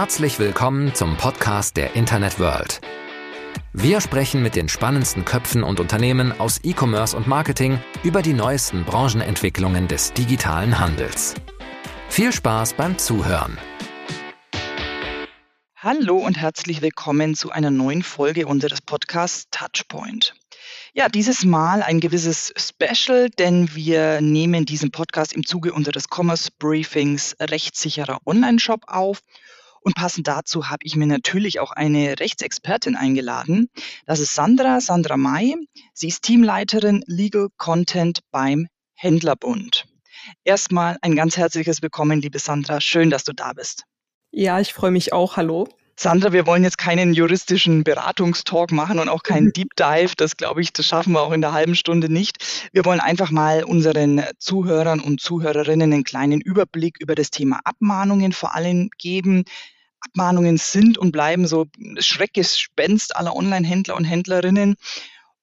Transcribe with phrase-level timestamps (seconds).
[0.00, 2.80] Herzlich willkommen zum Podcast der Internet World.
[3.74, 8.86] Wir sprechen mit den spannendsten Köpfen und Unternehmen aus E-Commerce und Marketing über die neuesten
[8.86, 11.34] Branchenentwicklungen des digitalen Handels.
[12.08, 13.58] Viel Spaß beim Zuhören.
[15.76, 20.34] Hallo und herzlich willkommen zu einer neuen Folge unseres Podcasts Touchpoint.
[20.94, 26.48] Ja, dieses Mal ein gewisses Special, denn wir nehmen diesen Podcast im Zuge unseres Commerce
[26.58, 29.20] Briefings rechtssicherer Online-Shop auf.
[29.80, 33.68] Und passend dazu habe ich mir natürlich auch eine Rechtsexpertin eingeladen.
[34.06, 35.56] Das ist Sandra, Sandra May.
[35.94, 39.86] Sie ist Teamleiterin Legal Content beim Händlerbund.
[40.44, 42.80] Erstmal ein ganz herzliches Willkommen, liebe Sandra.
[42.80, 43.84] Schön, dass du da bist.
[44.30, 45.36] Ja, ich freue mich auch.
[45.36, 45.66] Hallo.
[46.02, 50.14] Sandra, wir wollen jetzt keinen juristischen Beratungstalk machen und auch keinen Deep Dive.
[50.16, 52.70] Das glaube ich, das schaffen wir auch in der halben Stunde nicht.
[52.72, 58.32] Wir wollen einfach mal unseren Zuhörern und Zuhörerinnen einen kleinen Überblick über das Thema Abmahnungen
[58.32, 59.44] vor allem geben.
[60.00, 61.66] Abmahnungen sind und bleiben so
[61.98, 64.76] Schreckgespenst aller Online-Händler und Händlerinnen.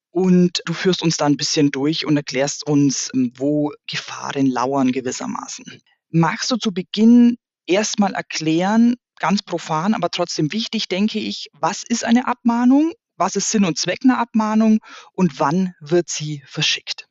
[0.09, 5.81] Und du führst uns da ein bisschen durch und erklärst uns, wo Gefahren lauern gewissermaßen.
[6.09, 12.03] Magst du zu Beginn erstmal erklären, ganz profan, aber trotzdem wichtig, denke ich, was ist
[12.03, 12.94] eine Abmahnung?
[13.17, 14.80] Was ist Sinn und Zweck einer Abmahnung
[15.14, 17.06] und wann wird sie verschickt?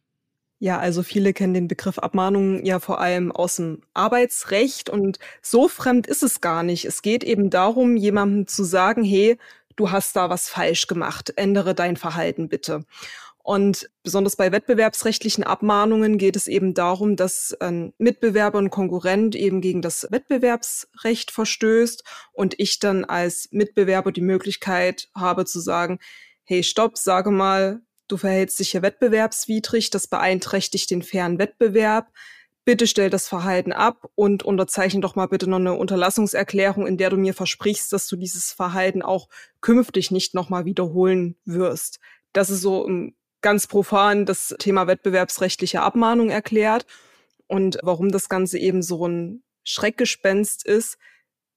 [0.58, 5.68] Ja, also viele kennen den Begriff Abmahnung ja vor allem aus dem Arbeitsrecht und so
[5.68, 6.86] fremd ist es gar nicht.
[6.86, 9.36] Es geht eben darum, jemandem zu sagen, hey,
[9.76, 12.84] du hast da was falsch gemacht, ändere dein Verhalten bitte.
[13.46, 19.60] Und besonders bei wettbewerbsrechtlichen Abmahnungen geht es eben darum, dass ein Mitbewerber und Konkurrent eben
[19.60, 26.00] gegen das Wettbewerbsrecht verstößt und ich dann als Mitbewerber die Möglichkeit habe zu sagen,
[26.42, 32.12] hey, stopp, sage mal, du verhältst dich hier wettbewerbswidrig, das beeinträchtigt den fairen Wettbewerb.
[32.64, 37.10] Bitte stell das Verhalten ab und unterzeichne doch mal bitte noch eine Unterlassungserklärung, in der
[37.10, 39.28] du mir versprichst, dass du dieses Verhalten auch
[39.60, 42.00] künftig nicht nochmal wiederholen wirst.
[42.32, 42.88] Das ist so
[43.40, 46.86] ganz profan das Thema wettbewerbsrechtliche Abmahnung erklärt.
[47.46, 50.98] Und warum das Ganze eben so ein Schreckgespenst ist,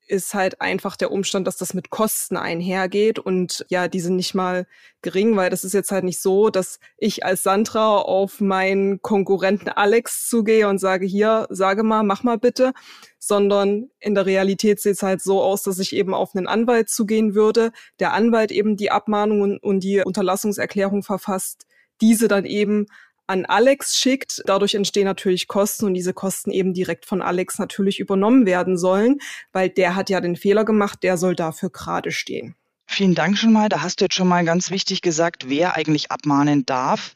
[0.10, 4.34] ist halt einfach der Umstand, dass das mit Kosten einhergeht und ja, die sind nicht
[4.34, 4.66] mal
[5.02, 9.70] gering, weil das ist jetzt halt nicht so, dass ich als Sandra auf meinen Konkurrenten
[9.70, 12.74] Alex zugehe und sage, hier, sage mal, mach mal bitte,
[13.20, 16.90] sondern in der Realität sieht es halt so aus, dass ich eben auf einen Anwalt
[16.90, 21.68] zugehen würde, der Anwalt eben die Abmahnung und die Unterlassungserklärung verfasst,
[22.02, 22.88] diese dann eben
[23.30, 24.42] an Alex schickt.
[24.46, 29.20] Dadurch entstehen natürlich Kosten und diese Kosten eben direkt von Alex natürlich übernommen werden sollen,
[29.52, 32.56] weil der hat ja den Fehler gemacht, der soll dafür gerade stehen.
[32.88, 33.70] Vielen Dank schon mal.
[33.70, 37.14] Da hast du jetzt schon mal ganz wichtig gesagt, wer eigentlich abmahnen darf.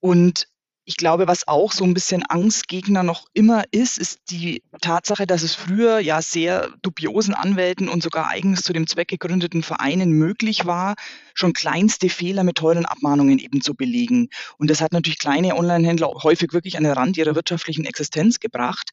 [0.00, 0.48] Und
[0.84, 5.42] ich glaube, was auch so ein bisschen Angstgegner noch immer ist, ist die Tatsache, dass
[5.42, 10.66] es früher ja sehr dubiosen Anwälten und sogar eigens zu dem Zweck gegründeten Vereinen möglich
[10.66, 10.94] war,
[11.34, 14.28] schon kleinste Fehler mit teuren Abmahnungen eben zu belegen.
[14.58, 18.90] Und das hat natürlich kleine Onlinehändler häufig wirklich an den Rand ihrer wirtschaftlichen Existenz gebracht.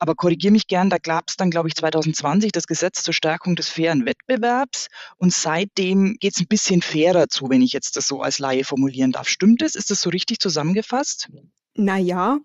[0.00, 3.54] Aber korrigiere mich gern, da gab es dann, glaube ich, 2020 das Gesetz zur Stärkung
[3.54, 4.88] des fairen Wettbewerbs.
[5.18, 8.64] Und seitdem geht es ein bisschen fairer zu, wenn ich jetzt das so als Laie
[8.64, 9.28] formulieren darf.
[9.28, 9.74] Stimmt es?
[9.74, 11.28] Ist das so richtig zusammengefasst?
[11.74, 12.38] Naja.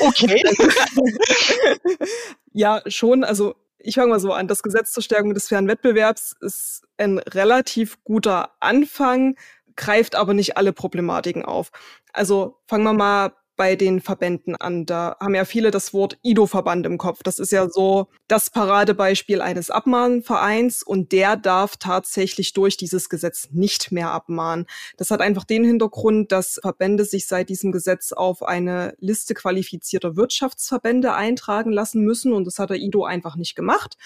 [0.00, 0.42] okay.
[2.52, 3.22] ja, schon.
[3.22, 4.48] Also ich fange mal so an.
[4.48, 9.36] Das Gesetz zur Stärkung des fairen Wettbewerbs ist ein relativ guter Anfang,
[9.76, 11.70] greift aber nicht alle Problematiken auf.
[12.12, 14.86] Also fangen wir mal bei den Verbänden an.
[14.86, 17.22] Da haben ja viele das Wort IDO-Verband im Kopf.
[17.22, 23.48] Das ist ja so das Paradebeispiel eines Abmahnvereins und der darf tatsächlich durch dieses Gesetz
[23.52, 24.66] nicht mehr abmahnen.
[24.96, 30.16] Das hat einfach den Hintergrund, dass Verbände sich seit diesem Gesetz auf eine Liste qualifizierter
[30.16, 33.96] Wirtschaftsverbände eintragen lassen müssen und das hat der IDO einfach nicht gemacht.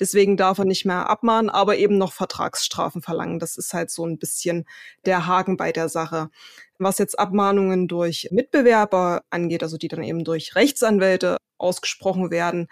[0.00, 3.38] Deswegen darf er nicht mehr abmahnen, aber eben noch Vertragsstrafen verlangen.
[3.38, 4.66] Das ist halt so ein bisschen
[5.04, 6.30] der Haken bei der Sache.
[6.78, 12.68] Was jetzt Abmahnungen durch Mitbewerber angeht, also die dann eben durch Rechtsanwälte ausgesprochen werden,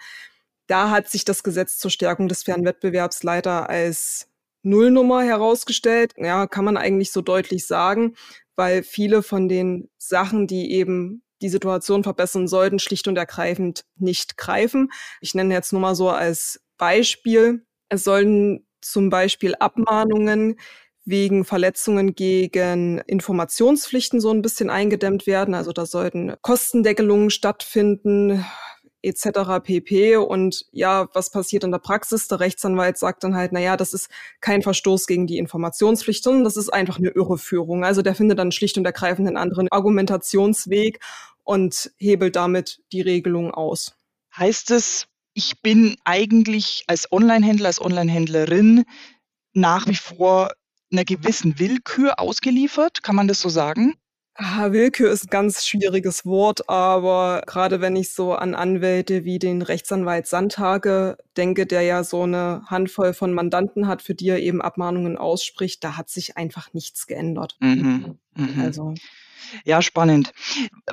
[0.67, 4.27] da hat sich das Gesetz zur Stärkung des fairen Wettbewerbs leider als
[4.63, 6.13] Nullnummer herausgestellt.
[6.17, 8.15] Ja, kann man eigentlich so deutlich sagen,
[8.55, 14.37] weil viele von den Sachen, die eben die Situation verbessern sollten, schlicht und ergreifend nicht
[14.37, 14.91] greifen.
[15.21, 20.59] Ich nenne jetzt nur mal so als Beispiel, es sollen zum Beispiel Abmahnungen
[21.05, 25.53] wegen Verletzungen gegen Informationspflichten so ein bisschen eingedämmt werden.
[25.53, 28.43] Also da sollten Kostendeckelungen stattfinden
[29.03, 29.61] etc.
[29.63, 30.17] pp.
[30.17, 32.27] Und ja, was passiert in der Praxis?
[32.27, 36.43] Der Rechtsanwalt sagt dann halt, na ja, das ist kein Verstoß gegen die Informationspflicht, sondern
[36.45, 37.85] das ist einfach eine Irreführung.
[37.85, 40.99] Also der findet dann schlicht und ergreifend einen anderen Argumentationsweg
[41.43, 43.93] und hebelt damit die Regelung aus.
[44.35, 48.85] Heißt es, ich bin eigentlich als Onlinehändler, als Onlinehändlerin
[49.53, 50.51] nach wie vor
[50.91, 53.03] einer gewissen Willkür ausgeliefert.
[53.03, 53.95] Kann man das so sagen?
[54.35, 59.39] Ah, Willkür ist ein ganz schwieriges Wort, aber gerade wenn ich so an Anwälte wie
[59.39, 64.39] den Rechtsanwalt Sandhage denke, der ja so eine Handvoll von Mandanten hat, für die er
[64.39, 67.57] eben Abmahnungen ausspricht, da hat sich einfach nichts geändert.
[67.59, 68.19] Mhm.
[68.35, 68.61] Mhm.
[68.61, 68.93] Also
[69.65, 70.33] ja, spannend.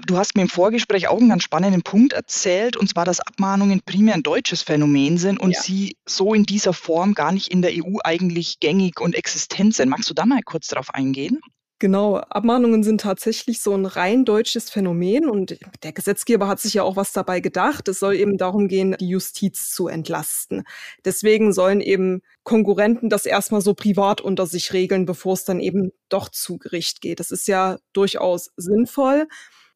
[0.07, 3.81] Du hast mir im Vorgespräch auch einen ganz spannenden Punkt erzählt, und zwar, dass Abmahnungen
[3.85, 5.61] primär ein deutsches Phänomen sind und ja.
[5.61, 9.89] sie so in dieser Form gar nicht in der EU eigentlich gängig und existent sind.
[9.89, 11.41] Magst du da mal kurz darauf eingehen?
[11.81, 16.83] Genau, Abmahnungen sind tatsächlich so ein rein deutsches Phänomen und der Gesetzgeber hat sich ja
[16.83, 17.87] auch was dabei gedacht.
[17.87, 20.65] Es soll eben darum gehen, die Justiz zu entlasten.
[21.05, 25.93] Deswegen sollen eben Konkurrenten das erstmal so privat unter sich regeln, bevor es dann eben
[26.09, 27.21] doch zu Gericht geht.
[27.21, 29.29] Das ist ja durchaus sinnvoll.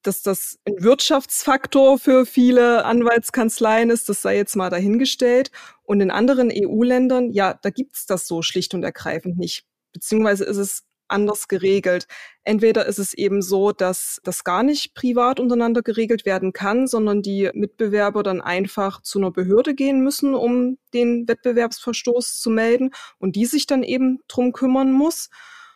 [0.03, 5.53] Dass das ein Wirtschaftsfaktor für viele Anwaltskanzleien ist, das sei jetzt mal dahingestellt.
[5.85, 9.65] Und in anderen EU-Ländern, ja, da gibt's das so schlicht und ergreifend nicht.
[9.93, 12.07] Beziehungsweise ist es anders geregelt.
[12.43, 17.23] Entweder ist es eben so, dass das gar nicht privat untereinander geregelt werden kann, sondern
[17.23, 23.37] die Mitbewerber dann einfach zu einer Behörde gehen müssen, um den Wettbewerbsverstoß zu melden und
[23.37, 25.29] die sich dann eben drum kümmern muss.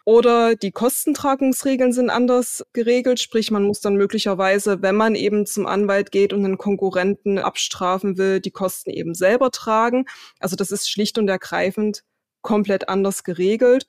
[0.09, 5.67] Oder die Kostentragungsregeln sind anders geregelt, sprich man muss dann möglicherweise, wenn man eben zum
[5.67, 10.05] Anwalt geht und einen Konkurrenten abstrafen will, die Kosten eben selber tragen.
[10.39, 12.05] Also das ist schlicht und ergreifend
[12.41, 13.89] komplett anders geregelt.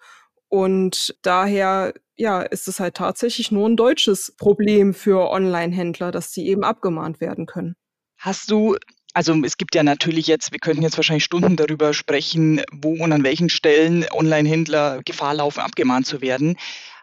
[0.49, 6.47] Und daher ja, ist es halt tatsächlich nur ein deutsches Problem für Online-Händler, dass sie
[6.47, 7.75] eben abgemahnt werden können.
[8.17, 8.75] Hast du
[9.13, 13.11] also es gibt ja natürlich jetzt, wir könnten jetzt wahrscheinlich Stunden darüber sprechen, wo und
[13.11, 16.55] an welchen Stellen Online-Händler Gefahr laufen, abgemahnt zu werden.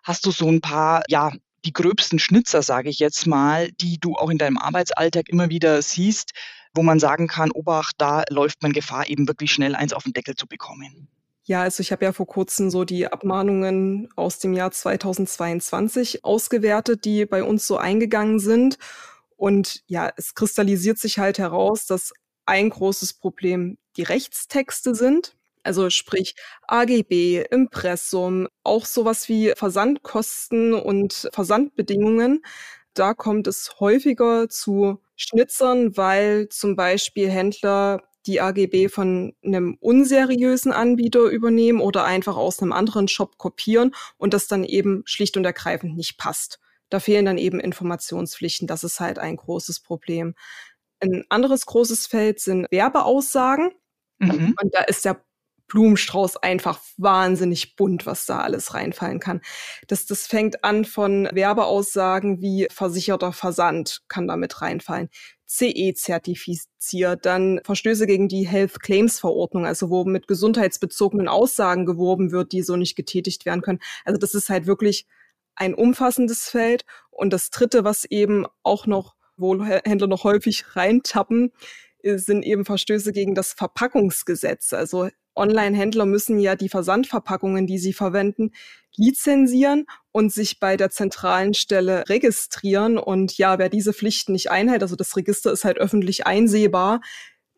[0.04, 1.32] Hast du so ein paar, ja,
[1.64, 5.82] die gröbsten Schnitzer, sage ich jetzt mal, die du auch in deinem Arbeitsalltag immer wieder
[5.82, 6.30] siehst,
[6.72, 10.12] wo man sagen kann, Obacht, da läuft man Gefahr, eben wirklich schnell eins auf den
[10.12, 11.08] Deckel zu bekommen?
[11.46, 17.04] Ja, also ich habe ja vor kurzem so die Abmahnungen aus dem Jahr 2022 ausgewertet,
[17.04, 18.78] die bei uns so eingegangen sind.
[19.36, 22.14] Und ja, es kristallisiert sich halt heraus, dass
[22.46, 25.36] ein großes Problem die Rechtstexte sind.
[25.62, 26.34] Also sprich
[26.66, 32.42] AGB, Impressum, auch sowas wie Versandkosten und Versandbedingungen.
[32.94, 40.72] Da kommt es häufiger zu Schnitzern, weil zum Beispiel Händler die AGB von einem unseriösen
[40.72, 45.44] Anbieter übernehmen oder einfach aus einem anderen Shop kopieren und das dann eben schlicht und
[45.44, 46.58] ergreifend nicht passt.
[46.90, 48.66] Da fehlen dann eben Informationspflichten.
[48.66, 50.34] Das ist halt ein großes Problem.
[51.00, 53.72] Ein anderes großes Feld sind Werbeaussagen.
[54.18, 54.54] Mhm.
[54.60, 55.24] Und da ist der
[55.66, 59.40] Blumenstrauß einfach wahnsinnig bunt, was da alles reinfallen kann.
[59.88, 65.08] Das, das fängt an von Werbeaussagen wie versicherter Versand kann damit reinfallen.
[65.58, 72.52] CE-zertifiziert, dann Verstöße gegen die Health Claims Verordnung, also wo mit gesundheitsbezogenen Aussagen geworben wird,
[72.52, 73.80] die so nicht getätigt werden können.
[74.04, 75.06] Also das ist halt wirklich
[75.54, 76.84] ein umfassendes Feld.
[77.10, 81.52] Und das dritte, was eben auch noch, wo Händler noch häufig reintappen,
[82.02, 84.72] sind eben Verstöße gegen das Verpackungsgesetz.
[84.72, 88.52] Also Online-Händler müssen ja die Versandverpackungen, die sie verwenden,
[88.96, 92.98] lizenzieren und sich bei der zentralen Stelle registrieren.
[92.98, 97.00] Und ja, wer diese Pflichten nicht einhält, also das Register ist halt öffentlich einsehbar,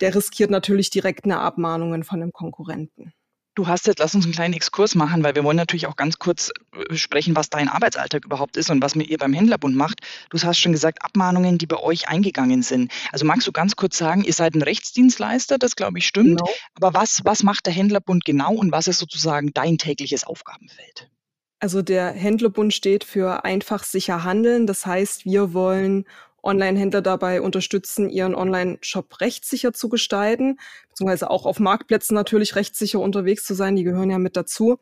[0.00, 3.12] der riskiert natürlich direkt eine Abmahnung von einem Konkurrenten.
[3.56, 6.19] Du hast jetzt, lass uns einen kleinen Exkurs machen, weil wir wollen natürlich auch ganz
[6.19, 6.53] kurz
[6.91, 10.01] äh, sprechen, was dein Arbeitsalltag überhaupt ist und was mit ihr beim Händlerbund macht.
[10.29, 12.93] Du hast schon gesagt, Abmahnungen, die bei euch eingegangen sind.
[13.13, 16.39] Also magst du ganz kurz sagen, ihr seid ein Rechtsdienstleister, das glaube ich stimmt.
[16.39, 16.51] Genau.
[16.75, 21.10] Aber was, was macht der Händlerbund genau und was ist sozusagen dein tägliches Aufgabenfeld?
[21.58, 24.67] Also der Händlerbund steht für einfach sicher handeln.
[24.67, 26.05] Das heißt, wir wollen
[26.46, 33.44] Online-Händler dabei unterstützen, ihren Online-Shop rechtssicher zu gestalten, beziehungsweise auch auf Marktplätzen natürlich rechtssicher unterwegs
[33.44, 33.76] zu sein.
[33.76, 34.79] Die gehören ja mit dazu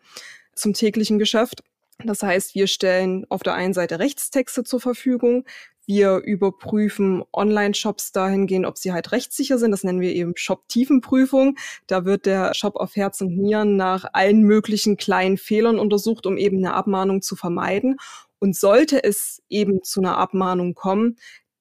[0.54, 1.62] zum täglichen Geschäft.
[2.04, 5.44] Das heißt, wir stellen auf der einen Seite Rechtstexte zur Verfügung.
[5.86, 9.70] Wir überprüfen Online-Shops dahingehend, ob sie halt rechtssicher sind.
[9.70, 11.56] Das nennen wir eben Shop-Tiefenprüfung.
[11.86, 16.38] Da wird der Shop auf Herz und Nieren nach allen möglichen kleinen Fehlern untersucht, um
[16.38, 17.96] eben eine Abmahnung zu vermeiden.
[18.38, 21.16] Und sollte es eben zu einer Abmahnung kommen,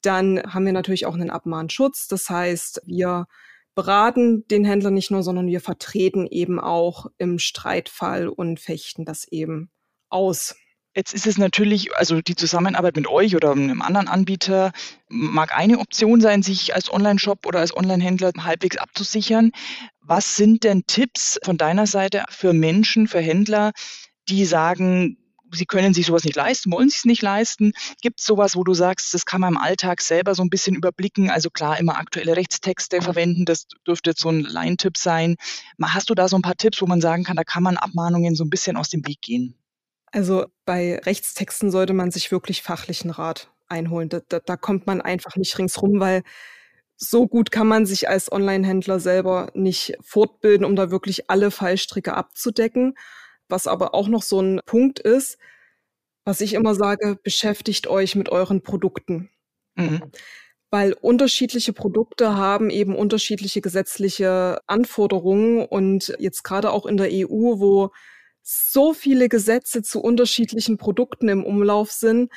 [0.05, 2.07] dann haben wir natürlich auch einen Abmahnschutz.
[2.07, 3.27] Das heißt, wir
[3.75, 9.27] beraten den Händler nicht nur, sondern wir vertreten eben auch im Streitfall und fechten das
[9.27, 9.71] eben
[10.09, 10.55] aus.
[10.95, 14.71] Jetzt ist es natürlich, also die Zusammenarbeit mit euch oder einem anderen Anbieter
[15.09, 19.51] mag eine Option sein, sich als Online-Shop oder als Online-Händler halbwegs abzusichern.
[20.01, 23.71] Was sind denn Tipps von deiner Seite für Menschen, für Händler,
[24.29, 25.17] die sagen,
[25.53, 27.73] sie können sich sowas nicht leisten, wollen sich es nicht leisten.
[28.01, 30.75] Gibt es sowas, wo du sagst, das kann man im Alltag selber so ein bisschen
[30.75, 31.29] überblicken?
[31.29, 35.35] Also klar, immer aktuelle Rechtstexte verwenden, das dürfte jetzt so ein Laientipp sein.
[35.81, 38.35] Hast du da so ein paar Tipps, wo man sagen kann, da kann man Abmahnungen
[38.35, 39.55] so ein bisschen aus dem Weg gehen?
[40.11, 44.09] Also bei Rechtstexten sollte man sich wirklich fachlichen Rat einholen.
[44.09, 46.23] Da, da, da kommt man einfach nicht ringsrum, weil
[46.97, 52.13] so gut kann man sich als Online-Händler selber nicht fortbilden, um da wirklich alle Fallstricke
[52.13, 52.95] abzudecken.
[53.49, 55.37] Was aber auch noch so ein Punkt ist,
[56.25, 59.29] was ich immer sage, beschäftigt euch mit euren Produkten.
[59.75, 60.01] Mhm.
[60.71, 67.59] Weil unterschiedliche Produkte haben eben unterschiedliche gesetzliche Anforderungen und jetzt gerade auch in der EU,
[67.59, 67.91] wo
[68.41, 72.31] so viele Gesetze zu unterschiedlichen Produkten im Umlauf sind,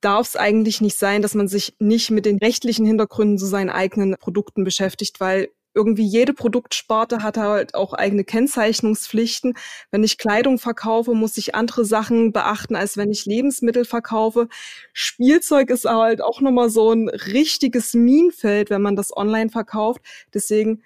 [0.00, 3.70] darf es eigentlich nicht sein, dass man sich nicht mit den rechtlichen Hintergründen zu seinen
[3.70, 9.54] eigenen Produkten beschäftigt, weil irgendwie jede Produktsparte hat halt auch eigene Kennzeichnungspflichten.
[9.90, 14.48] Wenn ich Kleidung verkaufe, muss ich andere Sachen beachten, als wenn ich Lebensmittel verkaufe.
[14.92, 20.02] Spielzeug ist halt auch nochmal so ein richtiges Minenfeld, wenn man das online verkauft.
[20.34, 20.82] Deswegen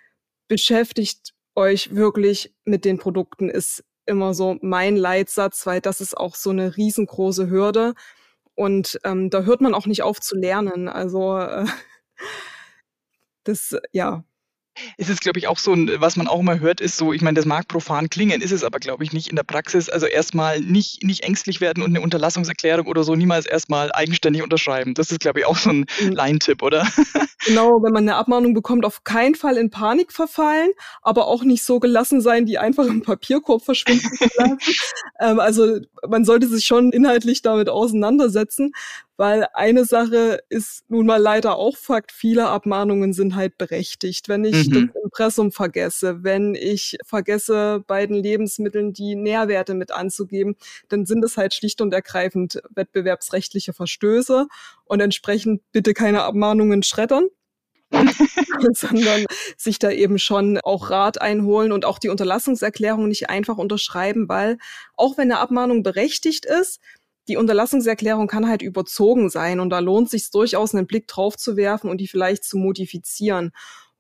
[0.49, 6.35] beschäftigt euch wirklich mit den Produkten, ist immer so mein Leitsatz, weil das ist auch
[6.35, 7.95] so eine riesengroße Hürde.
[8.55, 10.89] Und ähm, da hört man auch nicht auf zu lernen.
[10.89, 11.67] Also äh,
[13.45, 14.25] das, ja,
[14.97, 17.23] ist es, glaube ich, auch so, ein, was man auch immer hört, ist so, ich
[17.23, 19.89] meine, das mag profan klingen, ist es aber, glaube ich, nicht in der Praxis.
[19.89, 24.95] Also erstmal nicht, nicht ängstlich werden und eine Unterlassungserklärung oder so niemals erstmal eigenständig unterschreiben.
[24.95, 26.13] Das ist, glaube ich, auch so ein mhm.
[26.13, 26.87] Laientipp, oder?
[27.47, 30.71] Genau, wenn man eine Abmahnung bekommt, auf keinen Fall in Panik verfallen,
[31.03, 34.59] aber auch nicht so gelassen sein, die einfach im Papierkorb verschwinden zu lassen.
[35.21, 38.73] ähm, also man sollte sich schon inhaltlich damit auseinandersetzen,
[39.17, 44.29] weil eine Sache ist nun mal leider auch Fakt, viele Abmahnungen sind halt berechtigt.
[44.29, 44.91] Wenn ich mhm.
[44.93, 50.57] das Impressum vergesse, wenn ich vergesse, bei den Lebensmitteln die Nährwerte mit anzugeben,
[50.89, 54.47] dann sind es halt schlicht und ergreifend wettbewerbsrechtliche Verstöße
[54.85, 57.29] und entsprechend bitte keine Abmahnungen schreddern.
[58.73, 59.25] sondern
[59.57, 64.59] sich da eben schon auch Rat einholen und auch die Unterlassungserklärung nicht einfach unterschreiben, weil
[64.97, 66.81] auch wenn eine Abmahnung berechtigt ist,
[67.29, 71.57] die Unterlassungserklärung kann halt überzogen sein und da lohnt sich durchaus einen Blick drauf zu
[71.57, 73.53] werfen und die vielleicht zu modifizieren.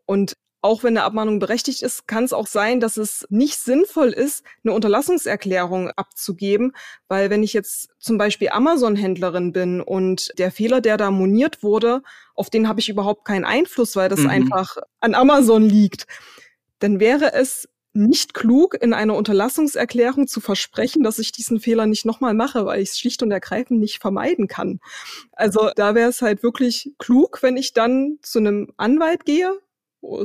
[0.06, 4.08] Und auch wenn eine Abmahnung berechtigt ist, kann es auch sein, dass es nicht sinnvoll
[4.08, 6.72] ist, eine Unterlassungserklärung abzugeben,
[7.06, 12.02] weil wenn ich jetzt zum Beispiel Amazon-Händlerin bin und der Fehler, der da moniert wurde,
[12.34, 14.30] auf den habe ich überhaupt keinen Einfluss, weil das mhm.
[14.30, 16.06] einfach an Amazon liegt,
[16.78, 22.06] dann wäre es nicht klug, in einer Unterlassungserklärung zu versprechen, dass ich diesen Fehler nicht
[22.06, 24.80] nochmal mache, weil ich es schlicht und ergreifend nicht vermeiden kann.
[25.32, 29.60] Also da wäre es halt wirklich klug, wenn ich dann zu einem Anwalt gehe,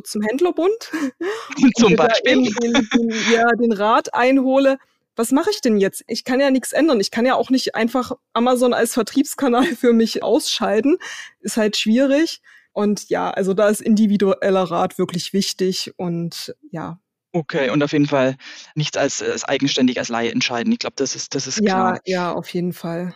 [0.03, 0.91] zum Händlerbund,
[1.77, 4.77] zum Beispiel den, den, ja, den Rat einhole.
[5.15, 6.03] Was mache ich denn jetzt?
[6.07, 6.99] Ich kann ja nichts ändern.
[6.99, 10.97] Ich kann ja auch nicht einfach Amazon als Vertriebskanal für mich ausschalten.
[11.41, 12.41] Ist halt schwierig.
[12.71, 15.93] Und ja, also da ist individueller Rat wirklich wichtig.
[15.97, 16.99] Und ja,
[17.31, 18.37] Okay, und auf jeden Fall
[18.73, 20.73] nichts als, als eigenständig als Laie entscheiden.
[20.73, 21.99] Ich glaube, das ist, das ist klar.
[22.05, 23.13] Ja, ja, auf jeden Fall.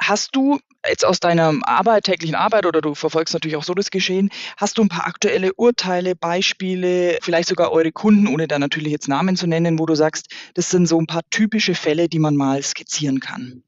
[0.00, 3.90] Hast du jetzt aus deiner Arbeit, täglichen Arbeit oder du verfolgst natürlich auch so das
[3.90, 8.92] Geschehen, hast du ein paar aktuelle Urteile, Beispiele, vielleicht sogar eure Kunden, ohne da natürlich
[8.92, 12.18] jetzt Namen zu nennen, wo du sagst, das sind so ein paar typische Fälle, die
[12.18, 13.62] man mal skizzieren kann?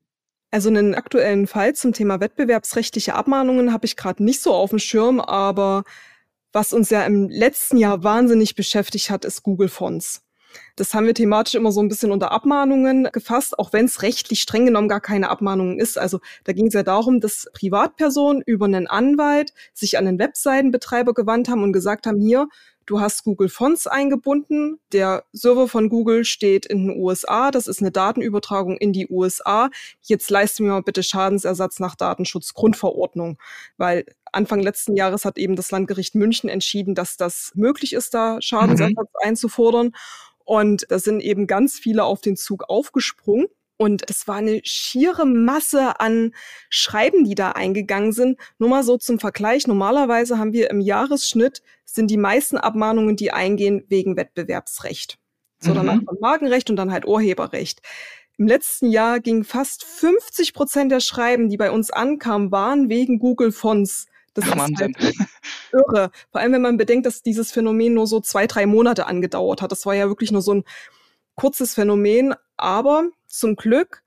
[0.50, 4.78] Also einen aktuellen Fall zum Thema wettbewerbsrechtliche Abmahnungen habe ich gerade nicht so auf dem
[4.78, 5.85] Schirm, aber
[6.52, 10.23] was uns ja im letzten Jahr wahnsinnig beschäftigt hat, ist Google Fonts.
[10.76, 14.43] Das haben wir thematisch immer so ein bisschen unter Abmahnungen gefasst, auch wenn es rechtlich
[14.43, 15.99] streng genommen gar keine Abmahnungen ist.
[15.99, 21.14] Also da ging es ja darum, dass Privatpersonen über einen Anwalt sich an den Webseitenbetreiber
[21.14, 22.49] gewandt haben und gesagt haben, hier,
[22.85, 24.81] Du hast Google Fonts eingebunden.
[24.93, 27.50] Der Server von Google steht in den USA.
[27.50, 29.71] Das ist eine Datenübertragung in die USA.
[30.02, 33.38] Jetzt leiste mir mal bitte Schadensersatz nach Datenschutzgrundverordnung,
[33.76, 38.38] weil Anfang letzten Jahres hat eben das Landgericht München entschieden, dass das möglich ist, da
[38.41, 39.29] Schadensersatz mhm.
[39.29, 39.93] einzufordern.
[40.62, 43.49] Und da sind eben ganz viele auf den Zug aufgesprungen.
[43.78, 46.35] Und es war eine schiere Masse an
[46.69, 48.38] Schreiben, die da eingegangen sind.
[48.59, 49.66] Nur mal so zum Vergleich.
[49.66, 55.19] Normalerweise haben wir im Jahresschnitt sind die meisten Abmahnungen, die eingehen, wegen Wettbewerbsrecht.
[55.59, 55.75] So, mhm.
[55.75, 57.83] danach kommt Markenrecht und dann halt Urheberrecht.
[58.38, 63.19] Im letzten Jahr gingen fast 50 Prozent der Schreiben, die bei uns ankamen, waren wegen
[63.19, 64.07] Google Fonts.
[64.35, 64.97] Das ist halt
[65.73, 66.11] irre.
[66.31, 69.73] Vor allem, wenn man bedenkt, dass dieses Phänomen nur so zwei, drei Monate angedauert hat.
[69.73, 70.65] Das war ja wirklich nur so ein
[71.35, 72.35] kurzes Phänomen.
[72.57, 74.03] Aber zum Glück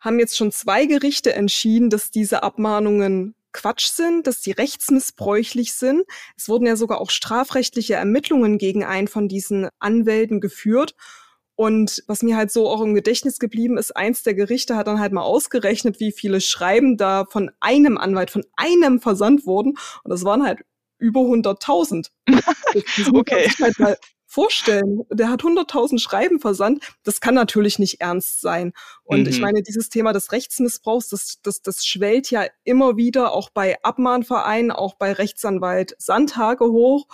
[0.00, 6.04] haben jetzt schon zwei Gerichte entschieden, dass diese Abmahnungen Quatsch sind, dass sie rechtsmissbräuchlich sind.
[6.36, 10.94] Es wurden ja sogar auch strafrechtliche Ermittlungen gegen einen von diesen Anwälten geführt.
[11.60, 14.98] Und was mir halt so auch im Gedächtnis geblieben ist, eins der Gerichte hat dann
[14.98, 19.76] halt mal ausgerechnet, wie viele Schreiben da von einem Anwalt, von einem versandt wurden.
[20.02, 20.60] Und das waren halt
[20.96, 22.08] über 100.000.
[23.12, 23.50] okay.
[23.60, 25.02] Halt mal vorstellen.
[25.12, 26.82] Der hat 100.000 Schreiben versandt.
[27.02, 28.72] Das kann natürlich nicht ernst sein.
[29.04, 29.28] Und mhm.
[29.28, 33.76] ich meine, dieses Thema des Rechtsmissbrauchs, das, das, das schwellt ja immer wieder auch bei
[33.82, 37.06] Abmahnvereinen, auch bei Rechtsanwalt Sandhage hoch.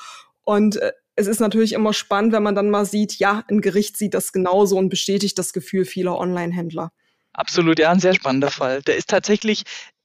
[0.45, 3.97] Und äh, es ist natürlich immer spannend, wenn man dann mal sieht, ja, ein Gericht
[3.97, 6.93] sieht das genauso und bestätigt das Gefühl vieler Online-Händler.
[7.33, 8.83] Absolut, ja, ein sehr spannender Fall.
[8.83, 9.63] Der ist tatsächlich,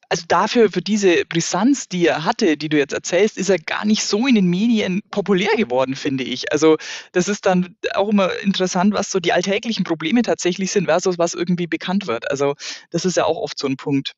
[0.08, 3.86] also dafür, für diese Brisanz, die er hatte, die du jetzt erzählst, ist er gar
[3.86, 6.52] nicht so in den Medien populär geworden, finde ich.
[6.52, 6.78] Also
[7.12, 11.34] das ist dann auch immer interessant, was so die alltäglichen Probleme tatsächlich sind, versus was
[11.34, 12.30] irgendwie bekannt wird.
[12.32, 12.56] Also
[12.90, 14.14] das ist ja auch oft so ein Punkt.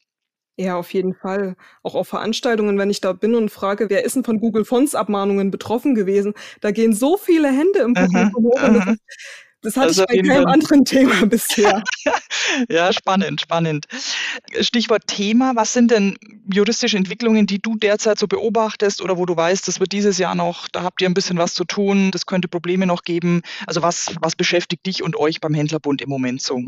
[0.57, 1.55] Ja, auf jeden Fall.
[1.81, 4.93] Auch auf Veranstaltungen, wenn ich da bin und frage, wer ist denn von Google Fonts
[4.93, 6.33] Abmahnungen betroffen gewesen?
[6.61, 8.59] Da gehen so viele Hände im Publikum hoch.
[8.61, 8.97] Das,
[9.63, 11.81] das hatte also ich bei keinem anderen Thema bisher.
[12.69, 13.85] ja, spannend, spannend.
[14.59, 15.55] Stichwort Thema.
[15.55, 16.17] Was sind denn
[16.51, 20.35] juristische Entwicklungen, die du derzeit so beobachtest oder wo du weißt, das wird dieses Jahr
[20.35, 23.41] noch, da habt ihr ein bisschen was zu tun, das könnte Probleme noch geben.
[23.65, 26.61] Also was, was beschäftigt dich und euch beim Händlerbund im Moment so?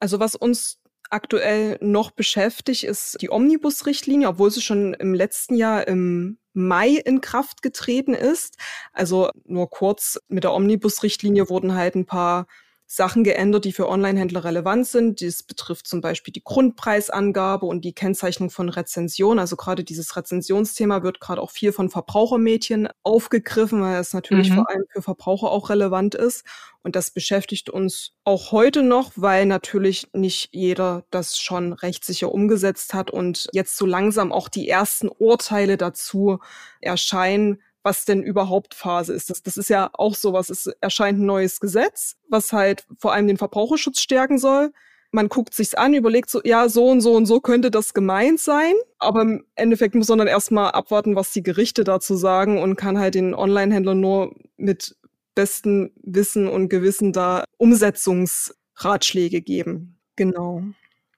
[0.00, 0.79] Also was uns
[1.10, 7.20] aktuell noch beschäftigt, ist die Omnibus-Richtlinie, obwohl sie schon im letzten Jahr im Mai in
[7.20, 8.56] Kraft getreten ist.
[8.92, 12.46] Also nur kurz, mit der Omnibus-Richtlinie wurden halt ein paar
[12.92, 15.20] Sachen geändert, die für Online-Händler relevant sind.
[15.20, 19.38] Dies betrifft zum Beispiel die Grundpreisangabe und die Kennzeichnung von Rezension.
[19.38, 24.54] Also gerade dieses Rezensionsthema wird gerade auch viel von Verbrauchermädchen aufgegriffen, weil es natürlich mhm.
[24.56, 26.44] vor allem für Verbraucher auch relevant ist.
[26.82, 32.92] Und das beschäftigt uns auch heute noch, weil natürlich nicht jeder das schon rechtssicher umgesetzt
[32.92, 36.40] hat und jetzt so langsam auch die ersten Urteile dazu
[36.80, 39.30] erscheinen, was denn überhaupt Phase ist.
[39.30, 40.50] Das, das ist ja auch sowas.
[40.50, 44.72] Es erscheint ein neues Gesetz, was halt vor allem den Verbraucherschutz stärken soll.
[45.12, 48.38] Man guckt sich's an, überlegt so, ja, so und so und so könnte das gemeint
[48.38, 48.74] sein.
[48.98, 52.98] Aber im Endeffekt muss man dann erstmal abwarten, was die Gerichte dazu sagen und kann
[52.98, 54.96] halt den Online-Händlern nur mit
[55.34, 59.98] bestem Wissen und Gewissen da Umsetzungsratschläge geben.
[60.16, 60.62] Genau.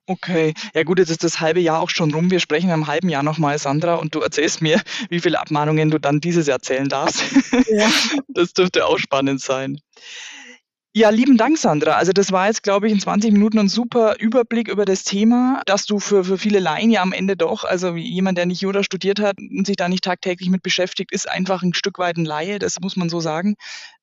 [0.06, 2.30] Okay, ja gut, jetzt ist das halbe Jahr auch schon rum.
[2.30, 5.98] Wir sprechen im halben Jahr nochmal, Sandra, und du erzählst mir, wie viele Abmahnungen du
[5.98, 7.22] dann dieses Jahr zählen darfst.
[7.70, 7.90] Ja.
[8.34, 9.78] Das dürfte auch spannend sein.
[10.94, 11.92] Ja, lieben Dank, Sandra.
[11.92, 15.62] Also das war jetzt, glaube ich, in 20 Minuten ein super Überblick über das Thema,
[15.64, 18.82] dass du für, für viele Laien ja am Ende doch, also jemand, der nicht Jura
[18.82, 22.26] studiert hat und sich da nicht tagtäglich mit beschäftigt, ist einfach ein Stück weit ein
[22.26, 23.54] Laie, das muss man so sagen.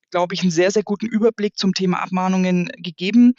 [0.09, 3.35] Glaube ich, einen sehr, sehr guten Überblick zum Thema Abmahnungen gegeben.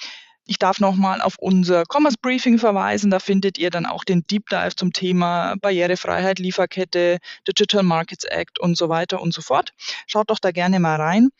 [0.47, 3.11] Ich darf nochmal auf unser Commerce Briefing verweisen.
[3.11, 8.59] Da findet ihr dann auch den Deep Dive zum Thema Barrierefreiheit, Lieferkette, Digital Markets Act
[8.59, 9.71] und so weiter und so fort.
[10.07, 11.31] Schaut doch da gerne mal rein.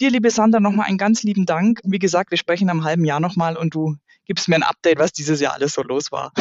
[0.00, 1.80] Dir, liebe Sandra, nochmal einen ganz lieben Dank.
[1.84, 5.12] Wie gesagt, wir sprechen am halben Jahr nochmal und du gibst mir ein Update, was
[5.12, 6.32] dieses Jahr alles so los war.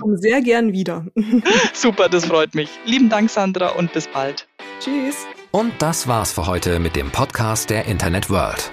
[0.00, 1.06] Komm sehr gern wieder.
[1.72, 2.70] Super, das freut mich.
[2.84, 4.48] Lieben Dank, Sandra, und bis bald.
[4.80, 5.26] Tschüss.
[5.52, 8.72] Und das war's für heute mit dem Podcast der Internet World.